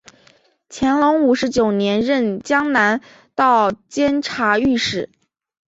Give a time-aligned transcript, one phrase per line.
[0.67, 3.01] 乾隆五十九年任江南
[3.35, 5.11] 道监察御史。